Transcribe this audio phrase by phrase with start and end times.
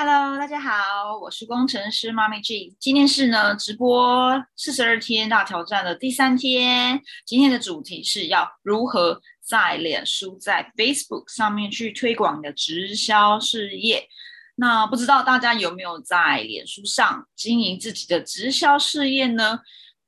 [0.00, 2.76] Hello，大家好，我是工程师妈咪 G。
[2.78, 7.02] 今天是呢直播四十二天大挑战的第三天。
[7.26, 14.08] 今天的主题是要如何在脸书、在 Facebook 上面去推广你的直销事业。
[14.54, 19.58] 那不知道大家有没有在脸书上经营自己的直销事业呢？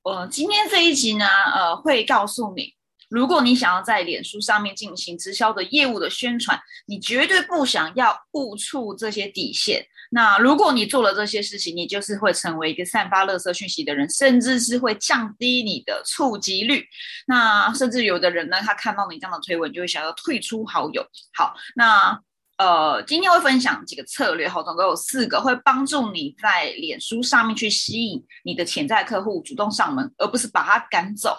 [0.05, 2.75] 呃，今天这一集呢，呃，会告诉你。
[3.11, 9.85] 如果你想要在脸书上面进行直销的业务的宣传，你绝对不想要误触这些底线。
[10.13, 16.85] 那如果你做了这些事情，你就是会成为一个散发垃圾讯息的人，甚至是会降低你的触及率。
[17.27, 21.05] 那甚至有的人呢，他看到你这样的推文，就会想要退出好友。
[21.35, 22.19] 好，那
[22.59, 31.37] 呃，今天会分享几个策略，哈，总共有四个，会帮助你在脸书上面去吸引你的潜在客户主动上门，而不是把他赶走。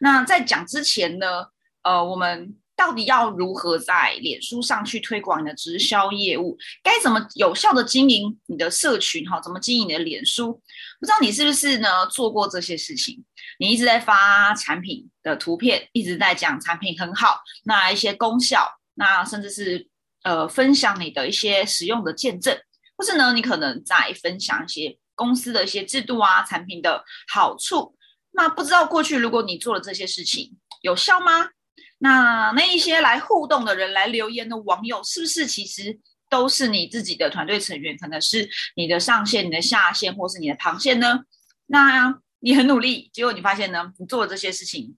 [0.00, 1.46] 那在讲之前呢，
[1.82, 6.56] 呃，我们到底要如何在脸书上去推广你的直销业务？
[6.82, 9.28] 该怎么有效的经营你的社群？
[9.28, 10.52] 哈，怎么经营你的脸书？
[11.00, 13.24] 不知道你是不是呢做过这些事情？
[13.58, 19.88] 你一直在发产品的图片，一直在讲产品很好，那一些功效，那甚至是
[20.22, 22.56] 呃分享你的一些使用的见证，
[22.96, 27.97] 或是呢，你可能在分享一些公司的一些制度啊，产品的好处。
[28.38, 31.50] 那不知道过去如果你做了这些事情有效吗？
[31.98, 35.98] 那那一些来互动的人、来留言的网友，是不是其实
[36.30, 37.98] 都是你自己的团队成员？
[37.98, 41.24] 可能是你的上线、你的下线，或是你的旁线呢？
[41.66, 44.96] 那你很努力，结果你发现呢，你做的这些事情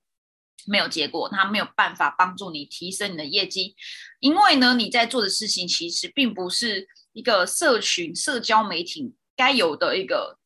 [0.67, 3.75] 没有结果，它没有办法帮助你提升你的业绩，
[4.19, 10.37] 因为呢，你在做的事情其实并不是一个社群、社交媒体该有的一个。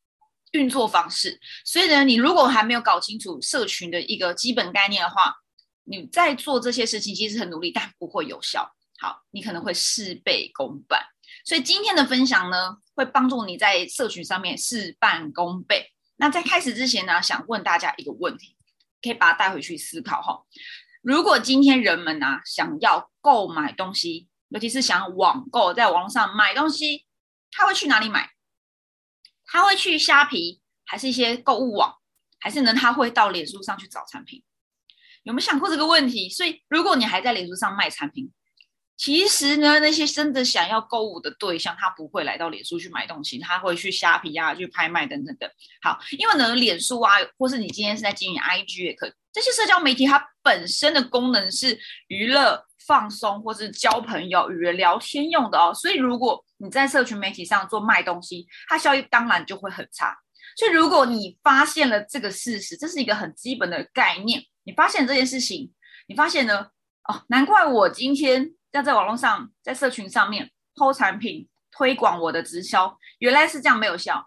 [0.54, 5.34] 运作方式，所以呢，你如果还没有搞清楚社群的一个基本概念的话，
[5.82, 8.72] 你在做这些事情其实很努力，但不会有效。
[9.00, 11.00] 好，你可能会事倍功半。
[11.44, 15.90] 所以今天的分享呢，会帮助你在社群上面事半功倍。
[16.16, 18.56] 那在开始之前呢，想问大家一个问题，
[19.02, 20.44] 可以把它带回去思考哈。
[21.02, 27.04] 如果今天人们啊想要购买东西，尤其是想网购，在网上买东西，
[27.50, 28.30] 他会去哪里买？
[29.54, 31.94] 他会去虾皮，还是一些购物网，
[32.40, 32.74] 还是呢？
[32.74, 34.42] 他会到脸书上去找产品？
[35.22, 36.28] 有没有想过这个问题？
[36.28, 38.32] 所以，如果你还在脸书上卖产品，
[38.96, 45.48] 其实呢，那些真的想要购物的对象，他不会来到脸书去买东西，他会去虾皮啊，去拍卖等等等。
[45.80, 51.78] 好，因为呢，脸书啊，或是你今天是在经营 IG 也可以，这些社交媒体它本身的功能是
[52.08, 52.66] 娱乐。
[52.86, 60.16] 放松或是交朋友、与人聊天用的哦，所以如果你在社群媒体上做卖东西，它效益当然就会很差。
[60.56, 64.42] 所以如果你发现了这个事实，这是一个很基本的概念。
[64.64, 65.72] 你发现这件事情，
[66.06, 66.68] 你发现呢？
[67.08, 74.26] 哦，难怪我今天要在网络上、在社群上面抛产品、推广我的直销，原来是这样没有效，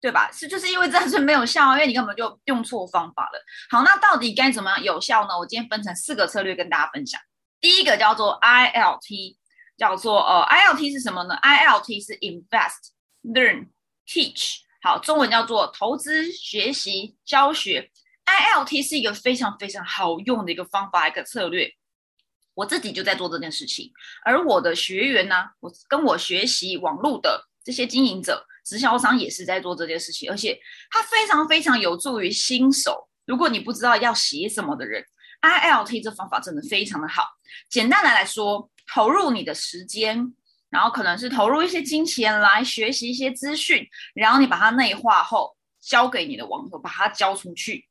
[0.00, 0.28] 对吧？
[0.32, 3.44] 是就是因为这样是没有效，因为你根本就用错方法了。
[3.70, 5.38] 好，那到底该怎么样有效呢？
[5.38, 7.20] 我今天分成四个策略跟大家分享。
[7.60, 9.38] 第一个叫做 I L T，
[9.76, 12.90] 叫做呃 I L T 是什么呢？I L T 是 Invest、
[13.22, 13.68] Learn、
[14.06, 17.90] Teach，好，中文叫做投资、学习、教学。
[18.24, 21.72] I L T 是一个非常非常好用的一个方法，一个策略。
[22.54, 23.90] 我自己就在做这件事情，
[24.24, 30.58] 而我的学员呢，我跟我学习网络的这些经营者、直销商也是在做这件事情，而且
[30.90, 33.08] 它非常非常有助于新手。
[33.26, 35.04] 如果你不知道要写什么的人。
[35.40, 37.24] I L T 这方法真的非常的好。
[37.68, 40.34] 简单的来说，投入你的时间，
[40.70, 47.86] 然后可能是投入一些金钱来学习一些资讯，然后你把它内化后交给你的网友，把它交出去。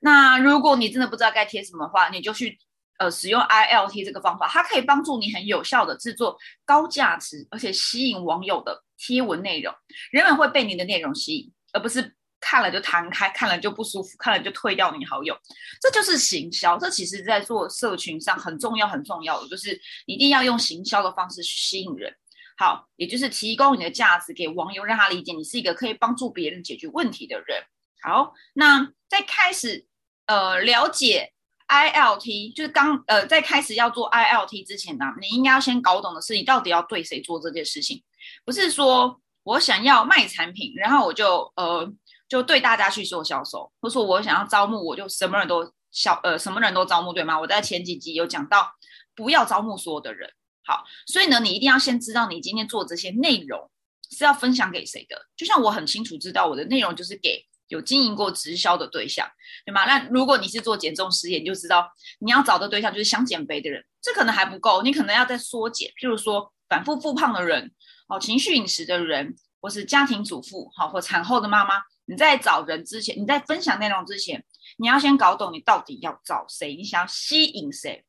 [0.00, 2.58] 那如果你真的不知道该贴什么话，你就去
[2.98, 9.74] 呃使用 I L T 这个方法，它可以帮助你很有效的制作高价值而且吸引网友的贴文内容。
[10.10, 12.14] 人们会被你的内容吸引，而不是。
[12.48, 15.36] 看了就弹开，看了就不舒服，看了就退掉你好友，
[15.80, 16.78] 这就是行销。
[16.78, 19.76] 这其实，在做社群上很重要、很重要的，就是
[20.06, 22.14] 一定要用行销的方式去吸引人。
[22.56, 27.64] 好，也就是提供你的价值给网友，让他理解你是一个可以帮助别人解决问题的人。
[28.00, 29.84] 好，那在开始
[30.26, 31.32] 呃了解
[31.66, 38.04] I L T，就是刚呃在开始要做 I L T 之前呢，你应该要先搞懂的是，你到底要对谁做这件事情，
[38.44, 41.92] 不是说我想要卖产品，然后我就呃。
[42.28, 47.38] 就对大家去做销售，或者说我想要招募，我就什么人都销呃什么人都招募，对吗？
[47.38, 48.72] 我在前几集有讲到，
[49.14, 50.30] 不要招募所有的人。
[50.64, 53.70] 好，所以呢，你一定要先知道你今天做这些内容
[54.10, 55.26] 是要分享给谁的。
[55.36, 59.28] 就像我很清楚知道我的内容就是给有经营过直销的对象，
[59.64, 59.84] 对吗？
[59.84, 61.88] 那如果你是做减重实验，你就知道
[62.18, 67.72] 你要找的对象就是想减肥的人，这可能还不够，你可能要再缩减，譬如说反复复胖的人，
[68.08, 74.44] 哦，情绪饮食的人，或是家庭主妇，好，或产后的妈妈，你在找人之前，你在分享内容之前，
[74.78, 78.04] 你要先搞懂你到底要找谁，你想要吸引谁。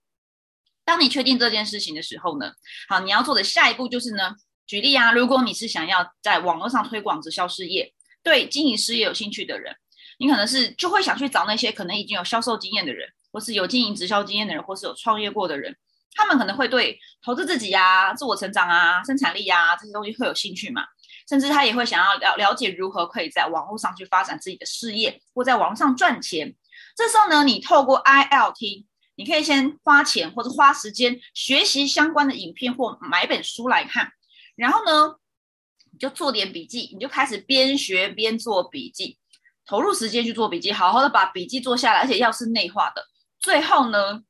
[0.85, 2.53] 当你确定这件事情的时候呢，
[2.87, 4.35] 好，你要做的下一步就是呢，
[4.65, 9.75] 举例啊，如果你是想要在网络上推广直销事业，对经营事业有兴趣的人，
[10.19, 13.09] 你可能是就会想去找那些可能已经有销售经验的人。
[13.29, 15.77] 或是有经营直销经验的人，或是有创业过的人，
[16.15, 20.85] 他们可能会对投资自己呀、自我成长啊、生产力呀这些东西会有兴趣嘛？
[21.27, 26.55] 甚至他也会想要了了解如何可以在网络上去发展自己的事业，或在网上赚钱。
[26.95, 28.85] 这时候呢，你透过 ILT，
[29.15, 34.11] 你可以先花钱或者花时间学习相关的影片或买本书来看，
[34.55, 35.15] 然后呢，
[35.91, 39.17] 你就做点笔记，你就开始边学边做笔记，
[39.65, 43.05] 投入时间去做笔记，好好的把笔记做下来，而且要是内化的。
[43.39, 44.23] 最后呢，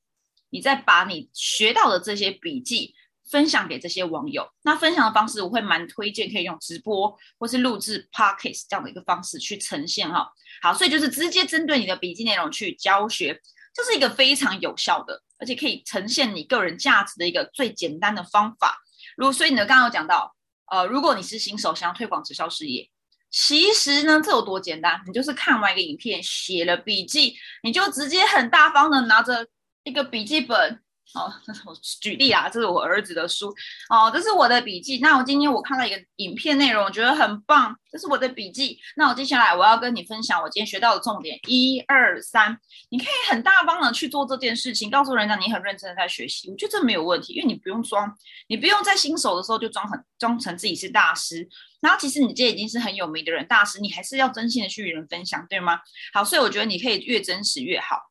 [0.50, 2.96] 你再把你学到的这些笔记
[3.29, 4.47] 分享给这些网友。
[4.63, 10.31] 那分享的方式，我会蛮推荐可以用直播或是录制 podcast 这样的一个方式去呈现哈。
[10.62, 13.39] 好，所以就是直接针对你的笔记内容去教学，
[13.74, 18.77] 这是一个非常有效的，而且可以呈现你个人价值的一个最简单的方法。
[19.15, 20.35] 如所以你刚刚有讲到，
[20.71, 22.89] 呃，如果你是新手想要推广直销事业。
[23.29, 25.01] 其实呢，这有多简单？
[25.06, 29.45] 你就是看完一个影片，写了笔记，你就直接很大方的拿着
[29.83, 30.81] 一个笔记本。
[31.13, 31.33] 好哦，
[31.65, 33.48] 我举例啊，这是我儿子的书
[33.89, 35.00] 哦，这是我的笔记。
[35.00, 38.77] 那我今天我看到一个影片内容，我觉得很棒，这是我的笔记。
[38.98, 42.59] 那我接下来我要跟你分享我今天学到的重点，一二三，
[42.89, 46.51] 你可以很大方的去做这件事情，告诉人家你很认真的在学习。
[46.51, 48.13] 我觉得这没有问题，因为你不用装，
[48.48, 51.48] 你不用在新手的时候就装很装成自己是大师。
[51.80, 55.80] 然后其实你这已经是很有名的人，大师，你还是要真心的去与人分享，对吗？
[56.13, 58.01] 好，所以我觉得你可以越真实越好。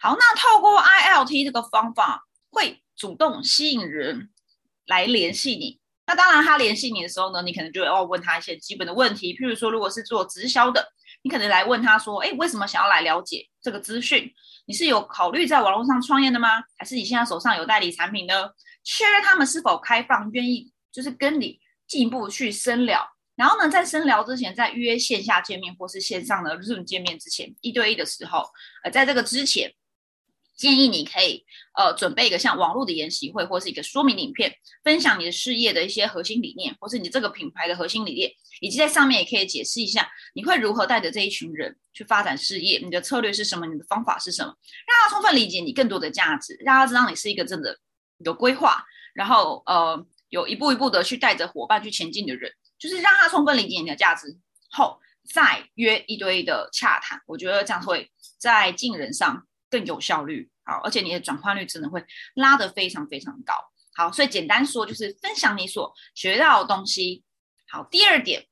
[0.00, 2.22] 好，那透过 ILT 这个方法。
[2.54, 4.30] 会主动吸引人
[4.86, 5.80] 来联系你。
[6.06, 9.34] 那当然，他联系你的时候呢，你可能就要问他一些基本的问题。
[9.34, 10.86] 譬如说，如果是做直销的，
[11.22, 14.30] 你可能来问他说：“哎，为什么想要来了解这个资讯？
[14.66, 16.62] 你是有考虑在网络上创业的吗？
[16.76, 18.50] 还是你现在手上有代理产品呢？
[18.84, 21.58] 确认他们是否开放，愿意就是跟你
[21.88, 23.02] 进一步去深聊。
[23.34, 28.44] 然后呢，在深聊之前，在约线下见面或是线上的 Zoom 见面之前，一对一的时候，
[28.82, 29.72] 呃，在这个之前。
[30.56, 31.44] 建议你可以
[31.76, 38.30] 呃准备一个像网络的研习会，或是一个说明影片，分享你的事业的一些核心理念，或是你这个品牌的核心理念，
[38.60, 44.54] 以及在上面也可以解释一下你会如何带着这一群人去发展事业，你的策略是什么，你的方法是什么，
[44.86, 47.78] 让他充分理解你更多的价值，让他知道你是一个真的
[48.24, 54.38] 有规划，然后呃有一步一步的去带着伙伴去前进的人，就是让他充分理解你的价值
[54.70, 55.00] 后，
[55.34, 58.08] 再约一堆的洽谈，我觉得这样会
[58.38, 59.44] 在进人上。
[59.74, 62.04] 更有效率，好，而且你的转换率真的会
[62.34, 63.52] 拉得非常非常高。
[63.96, 67.24] 好，所以简单说就是分享你所学到的东西。
[67.68, 68.46] 好，第二点，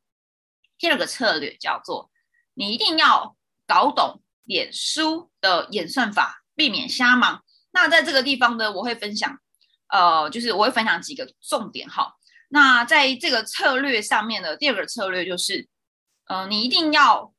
[0.78, 2.10] 第二个策略叫做
[2.54, 3.36] 你一定要
[3.68, 7.44] 搞懂脸书的演算法，避免瞎忙。
[7.70, 9.38] 那在这个地方呢，我会分享，
[9.90, 11.88] 呃，就是我会分享几个重点。
[11.88, 12.16] 哈。
[12.48, 15.68] 那在这个策略上面的第二个策略就是，
[16.26, 17.31] 呃，你一定要。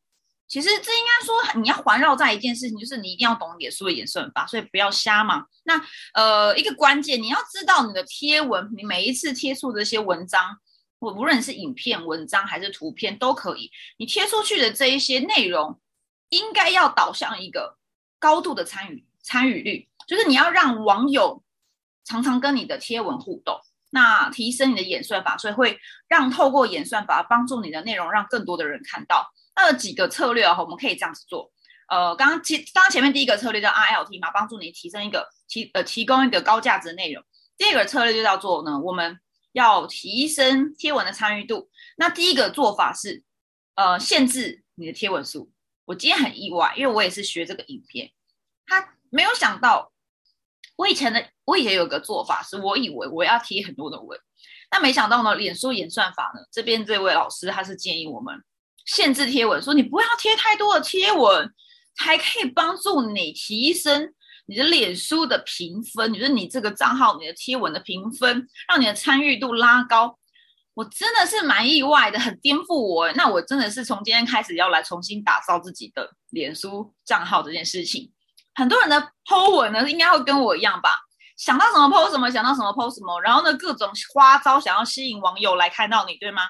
[0.53, 5.49] 其实这应该说，你要环绕在一件事情，就是你一定要懂脸书的演算法，所以不要瞎忙。
[5.63, 5.81] 那
[6.13, 10.59] 呃，一个关键，你要知道你的贴文，你每一次贴出这些文章，
[10.99, 15.79] 我无论是影片、文章还是图片都可以，你贴出去的这一些内容，
[16.29, 17.79] 应该要导向一个
[18.19, 21.41] 高度的参与参与率，就是你要让网友
[22.05, 29.31] 常常跟你的贴文互动，那提升你的演算法，所以会让透过演算法帮助你的内容让更多的人看到。
[29.55, 31.51] 那几个策略啊，我们可以这样子做。
[31.89, 37.23] 呃，刚刚前刚刚前面第一个策略叫 RLT 嘛，帮助你提升一个提呃提供一个高价值的内容。
[37.57, 39.19] 第二个策略就叫做呢，我们
[39.51, 41.69] 要提升贴文的参与度。
[41.97, 43.23] 那第一个做法是
[43.75, 45.51] 呃限制你的贴文数。
[45.85, 48.09] 我今天很意外，因为我也是学这个影片，
[48.65, 49.91] 他没有想到
[50.77, 54.17] 我以前的我以前有个做法是，我以为我要贴很多的文，
[54.69, 58.41] 但没想到呢，脸书演算法呢这边这位老师他是建议我们。
[58.85, 61.53] 限制贴文，说你不要贴太多的贴文，
[61.95, 64.13] 才可以帮助你提升
[64.45, 70.17] 你的脸书的评分，就是你这个账号你的贴文的评分，让你的参与度拉高。
[70.75, 73.11] 我真的是蛮意外的，很颠覆我。
[73.11, 78.11] 那我真的是从今天开始要来重新打造自己的脸书账号这件事情。
[78.55, 80.97] 很多人的 po 文呢，应该会跟我一样吧，
[81.37, 86.41] 想到什么 po 什么，想到什么 po 什么，然后呢各种花招想要吸引网友来看到你，对吗？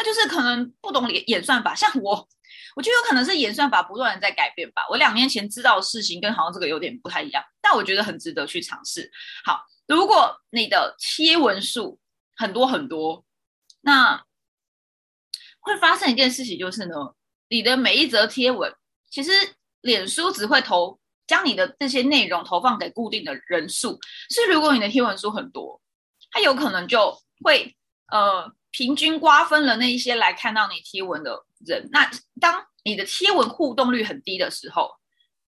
[0.00, 2.26] 那就是可能不懂演算法，像我，
[2.74, 4.80] 我觉得有可能是演算法不断的在改变吧。
[4.88, 9.10] 我两年前知道的事情跟好像这个有点不太一样，但我觉得很值得去尝试。
[9.44, 12.00] 好，如果你的贴文数
[12.34, 13.22] 很多很多，
[13.82, 14.24] 那
[15.60, 16.94] 会发生一件事情，就是呢，
[17.50, 18.74] 你的每一则贴文，
[19.10, 19.30] 其实
[19.82, 25.78] 脸书只会投将你的这些内容投放给固定的人数，所以如果你的贴文数很多，
[26.30, 27.76] 它有可能就会
[28.10, 31.88] 呃平均瓜分了那一些来看到你贴文的人。
[31.92, 32.10] 那
[32.40, 34.90] 当你的贴文互动率很低的时候，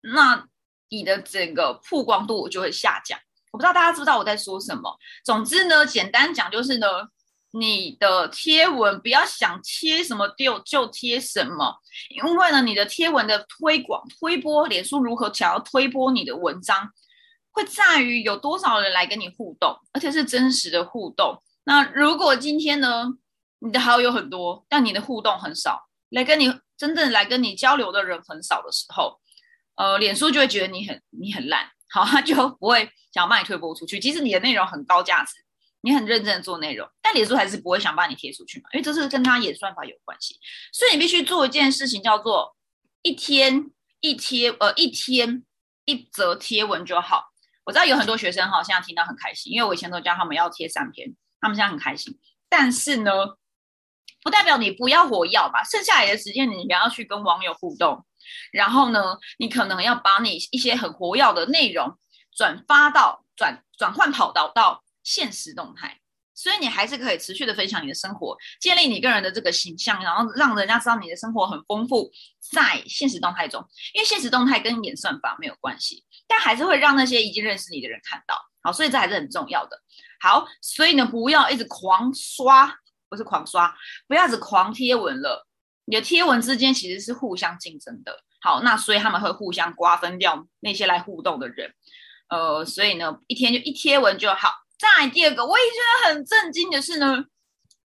[0.01, 0.47] 那
[0.89, 3.19] 你的整个曝光度就会下降。
[3.51, 4.97] 我不知道大家知不知道我在说什么。
[5.23, 6.87] 总之呢，简单讲就是呢。
[7.51, 16.91] 你的贴文不要想贴什么就就贴什么，因为呢，你的贴文的推广推播，脸书如何想要推播你的文章，
[17.51, 21.41] 会在于有多少人来跟你互动，而且是真实的互动。
[21.67, 23.07] 那如果今天呢，
[23.59, 29.19] 你的好友很多，但你的互动很少，来跟你真正来跟你交流的人很少的时候，
[29.75, 33.99] 呃，脸书就会觉得你很你很烂，好，他就不会想把你推播出去。
[33.99, 35.33] 即使你的内容很高价值。
[35.81, 38.69] 你很认真的做内容，但脸书还是不会想把你贴出去嘛？
[38.73, 40.35] 因为这是跟他演算法有关系，
[40.73, 42.57] 所以你必须做一件事情，叫做
[43.03, 43.69] 一天
[44.01, 45.45] 一贴，呃，一天
[45.85, 47.25] 一则贴文就好。
[47.63, 52.19] 我知道有很多学生哈，现在听到很开心，因为我以前都教他们要贴三篇，他们现在很开心。
[52.49, 53.11] 但是呢，
[54.23, 55.63] 不代表你不要火药吧？
[55.63, 58.05] 剩下来的时间你不要去跟网友互动，
[58.51, 61.97] 然后呢，你可能要把你一些很活跃的内容
[62.35, 64.83] 转发到转转换跑道到。
[65.09, 66.01] 现实动态，
[66.33, 78.37] 所以你还是可以持续的分享你的生活，建立你个人的这个形象，然后让人家知道你的生活很丰富，在现实动态中，因为现实动态跟演算法没有关系，但还是会让那些已经认识你的人看到。
[78.61, 79.81] 好，所以这还是很重要的。
[80.19, 83.75] 好，所以呢，不要一直狂刷，不是狂刷，
[84.07, 85.47] 不要只狂贴文了。
[85.85, 88.19] 你的贴文之间其实是互相竞争的。
[88.41, 91.73] 好，那所以他们会互相瓜分掉那些来互动的人。
[92.29, 94.51] 呃，所以呢，一天就一贴文就好。
[94.77, 97.23] 再来第二个，我也觉得很震惊的是呢，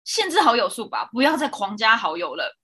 [0.04, 2.58] 限制好友数吧，不要再狂加好友了。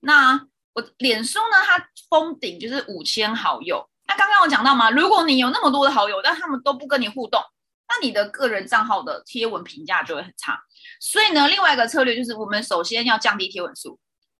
[0.00, 3.88] 那我脸书呢，它封顶就是五千好友。
[4.06, 7.42] 那刚刚我讲到嘛，如果你有那么多的好友，但他们都不跟你互动，
[7.88, 10.58] 那你的个人账号的贴文评价就会很差。
[11.00, 13.98] 所以呢，另外一个策略就是，我们首先要降低贴文数，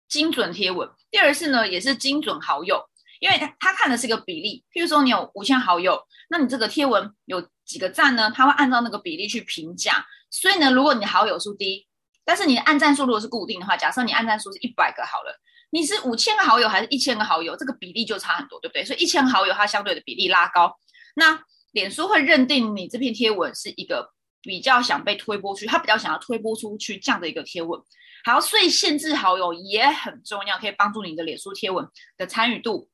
[0.09, 0.89] 精准贴文。
[1.11, 2.83] 第二是呢，也是精准好友，
[3.21, 4.65] 因为他他看的是一个比例。
[4.73, 7.47] 譬如说你有五千好友，那你这个贴文有。
[7.67, 8.31] 几个赞呢？
[8.33, 10.07] 他会按照那个比例去评价。
[10.31, 11.85] 所以呢，如果你的好友数低，
[12.25, 15.37] 但是你的按赞数如果是固定的话，假设你按赞数是一百个好了，
[15.71, 18.85] 你是五千个好友还是一千个好友，这个比例就差很多，对不对？
[18.85, 20.79] 所以一千好友它相对的比例拉高，
[21.17, 21.43] 那
[21.77, 27.79] 脸书会认定你这篇贴文是一个比较想被推播出去，他比较想要推播出去这样的一个贴文。
[28.25, 32.89] 好，所以限制好友也很重要，可以帮助你的脸书贴文的参与度、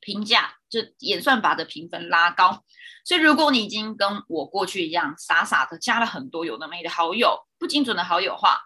[0.00, 2.62] 评价，就演算法的评分拉高。
[3.06, 8.60] 所以，如果你已经跟我过去一样，傻傻的加了很多有的没的好友，不精准的好友的话，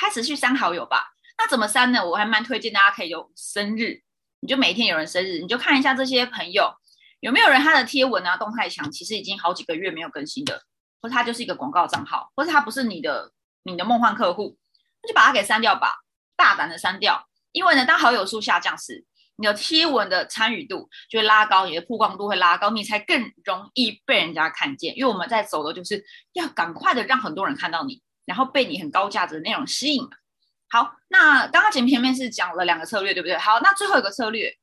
[0.00, 1.12] 开始去删好友吧。
[1.36, 2.02] 那怎么删呢？
[2.08, 4.00] 我还蛮推荐大家可以有生日，
[4.40, 6.72] 你就每一天有人生日，你就看一下这些朋友
[7.24, 10.62] 有没有人他的贴文啊动态墙，其实已经好几个月没有更新的，
[11.00, 14.58] 或者他就是一个广告账号，或者他不是你的你的梦幻客户，
[15.02, 15.94] 那就把它给删掉吧，
[16.36, 17.26] 大胆的删掉。
[17.52, 24.94] 因为呢，当好友数下降时，你的贴文的参与度就会拉高，你的曝光度会拉高，你才更容易被人家看见。
[24.94, 26.04] 因为我们在走的就是
[26.34, 30.10] 要赶快的让很多人看到你，然后被你很高价值的内容吸引嘛。
[30.68, 33.38] 好，那刚刚前前面是讲了两个策略，对不对？
[33.38, 34.54] 好，那最后一个策略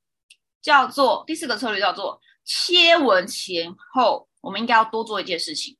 [0.62, 5.78] 叫做第四个策略叫做贴文前后，我们应该要多做一件事情，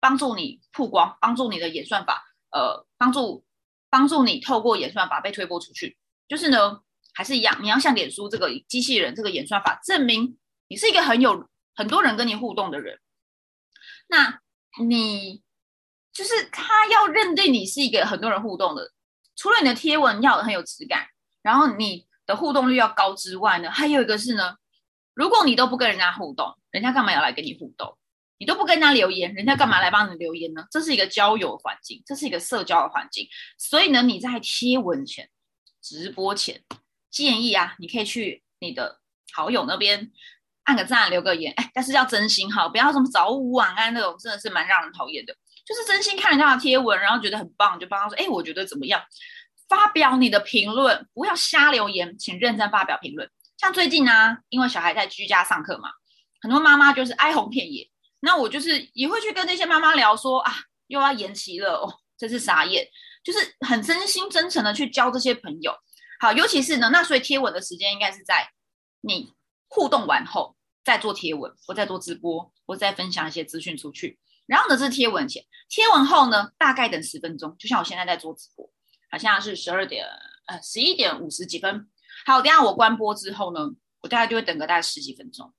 [0.00, 3.44] 帮助你曝光，帮助你的演算法，呃，帮助
[3.88, 5.96] 帮助你透过演算法被推播出去。
[6.28, 6.80] 就是呢。
[7.12, 10.38] 还是一样，你要像脸书这个机器人，这个演算法证明
[10.68, 13.00] 你是一个很有很多人跟你互动的人。
[14.08, 14.40] 那
[14.80, 15.42] 你
[16.12, 18.92] 就是他要认定你是一个很多人互动的，
[19.34, 21.08] 除了你的贴文要很有质感，
[21.42, 24.54] 然后你的互动率要高之外呢，还有一个是呢，
[25.14, 27.96] 如果你都不跟人家互动，人家干嘛要来跟你互动？
[28.38, 30.64] 你都不跟人家留言，人家干嘛来帮你留言呢？
[30.70, 33.28] 这是一个交友环境，这是一个社交的环境。
[33.58, 35.28] 所以呢，你在贴文前、
[35.82, 36.62] 直播前。
[37.10, 39.00] 建议啊，你可以去你的
[39.32, 40.12] 好友那边
[40.62, 45.36] 按个赞，留个言，哎，但是要真心哈，不要什么早午晚安那种，真的是蛮让人讨厌的。
[45.66, 49.02] 就是真心看人家的贴文，然后觉得很棒，就帮他说，哎，我觉得怎么样？
[49.68, 53.28] 发表你的评论，不要瞎留言，请认真发表评论。
[53.60, 55.90] 像最近呢，因为小孩在居家上课嘛，
[56.40, 57.86] 很多妈妈就是哀鸿遍野，
[58.20, 60.50] 那我就是也会去跟那些妈妈聊说啊，
[60.86, 62.88] 又要延期了哦，真是傻眼，
[63.22, 65.76] 就是很真心真诚的去交这些朋友。
[66.20, 68.50] 好，尤其是呢，那所以贴文的时间应该是在
[69.02, 69.34] 你
[69.68, 74.18] 互动完后再做贴文，或再做直播，或再分享一些资讯出去。
[74.46, 78.66] 然后呢，这是贴文前，贴文后呢，大概等十分钟，就像我现在在做直播，
[79.10, 80.06] 好像是十二点，
[80.46, 81.90] 呃十一点五十几分。
[82.26, 83.60] 好，等下我关播之后呢，
[84.02, 85.52] 我大概就会等个大概十几分钟，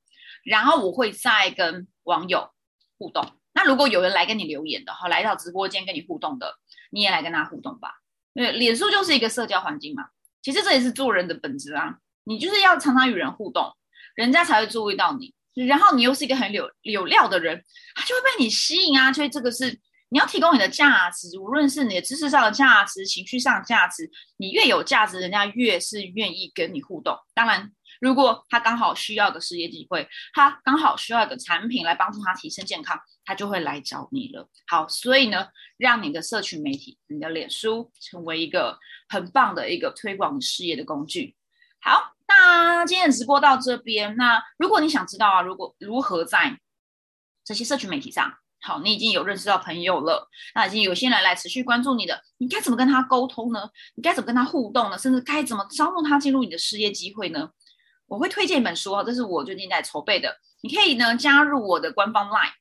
[0.43, 2.49] 然后我会再跟网友
[2.97, 3.25] 互动。
[3.53, 6.55] 那如果有人来跟你留言的，好，来到直播间跟你互动的，
[6.91, 7.95] 你也来跟他互动吧。
[8.33, 10.05] 因为脸书就是一个社交环境嘛，
[10.41, 11.97] 其实这也是做人的本质啊。
[12.23, 13.75] 你就是要常常与人互动，
[14.15, 15.33] 人家才会注意到你。
[15.67, 17.61] 然后你又是一个很有有料的人，
[17.93, 19.11] 他就会被你吸引啊。
[19.11, 19.77] 所以这个是
[20.11, 27.17] 你要提供你的价值，无论是你的知识上的价值、情绪上的价值，你越有价值，人家越是愿意跟你互动。
[27.33, 27.71] 当然。
[27.99, 34.49] 如果他刚好需要个事业机会，他刚好需要一个产品来帮助他提升健康，他就会来找你了。
[34.65, 41.35] 好，所以呢，让你的社群媒体、你的脸书成为一个很棒的一个推广事业的工具。
[41.79, 44.15] 好，那今天的直播到这边。
[44.15, 46.59] 那如果你想知道啊，如果如何在
[47.45, 53.69] 这些社群媒体上，好，你已经有认识到朋友了，那已经有些人来持续关注你的，你该怎么跟他沟通呢？
[53.95, 54.97] 你该怎么跟他互动呢？
[54.97, 57.49] 甚至该怎么招募他进入你的事业机会呢？
[58.05, 60.37] 我会推荐一本书哦，这是我最近在筹备的。
[60.61, 62.51] 你可以呢加入我的官方 LINE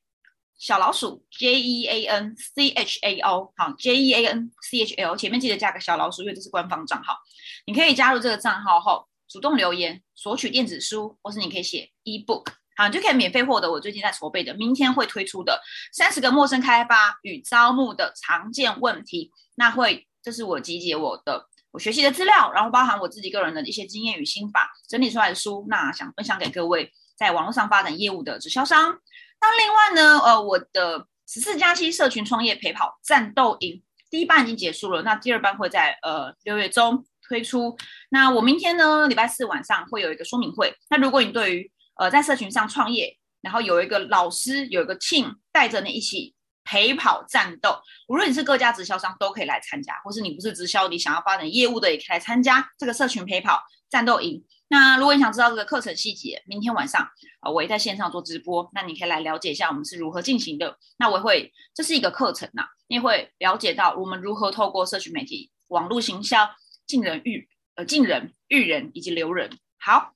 [0.57, 4.81] 小老鼠 J E A N C H A O 好 J E A N C
[4.81, 7.17] H A O 前面记得加个小老鼠，因为这是官方账号。
[7.65, 15.61] 你可以加入这个账号后，主动留言索取电子书，或是你可以写 ebook，好，你就可以免费获得我最近在筹备的、明天会推出的
[15.91, 19.31] 三十个陌生开发与招募的常见问题。
[19.55, 21.47] 那会这是我集结我的。
[21.71, 28.99] 我学习的资料，然后包含我自己个人的一些经验与心法整理出来的书，那想分享给各位在网络上发展业务的直销商。
[29.39, 37.77] 那另外呢，呃，我的十四加七社群创业陪跑战斗营第一班已经结束了，那第二班会在呃六月中推出。
[38.09, 40.75] 那我明天呢，礼拜四晚上会有一个说明会。
[40.89, 46.33] 那如果你对于呃在社群上创业，然后有一个老师有一个 team 带着你一起。
[46.63, 47.75] 陪跑战斗，
[48.07, 54.45] 无论你是各家直销商都可以来参加，或是你不是直销，你想要发展业务的也可以来参加这个社群陪跑战斗营。
[54.67, 57.01] 那如果你想知道这个课程细节，明天晚上
[57.39, 60.77] 啊，我也在线上做直播，那你可以来了解一下我们是如何进行的。
[60.99, 66.47] 那我会这是一个课程呐，你会了解到我们如何透过社群媒体、网络行销
[66.85, 69.49] 进人育呃进人育人以及留人。
[69.79, 70.13] 好，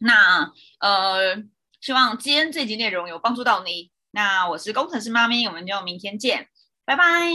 [0.00, 1.36] 那呃，
[1.80, 3.90] 希望今天这集内容有帮助到你。
[4.10, 6.48] 那我是工程师妈咪，我们就明天见，
[6.84, 7.30] 拜拜。